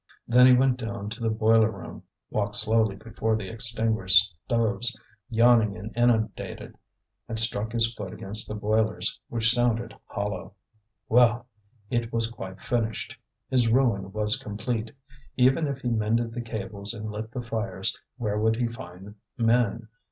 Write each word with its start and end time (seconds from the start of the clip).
Then 0.27 0.47
he 0.47 0.53
went 0.53 0.77
down 0.77 1.11
to 1.11 1.21
the 1.21 1.29
boiler 1.29 1.69
room, 1.69 2.01
walked 2.31 2.55
slowly 2.55 2.95
before 2.95 3.35
the 3.35 3.49
extinguished 3.49 4.33
stoves, 4.45 4.99
yawning 5.29 5.77
and 5.77 5.95
inundated, 5.95 6.75
and 7.29 7.37
struck 7.37 7.71
his 7.71 7.93
foot 7.93 8.11
against 8.11 8.47
the 8.47 8.55
boilers, 8.55 9.19
which 9.29 9.53
sounded 9.53 9.95
hollow. 10.07 10.55
Well! 11.07 11.45
it 11.91 12.11
was 12.11 12.31
quite 12.31 12.63
finished; 12.63 13.15
his 13.51 13.69
ruin 13.69 14.11
was 14.11 14.37
complete. 14.37 14.91
Even 15.37 15.67
if 15.67 15.81
he 15.81 15.89
mended 15.89 16.33
the 16.33 16.41
cables 16.41 16.95
and 16.95 17.11
lit 17.11 17.29
the 17.31 17.43
fires, 17.43 17.95
where 18.17 18.39
would 18.39 18.55
he 18.55 18.65
find 18.67 19.13
men? 19.37 19.87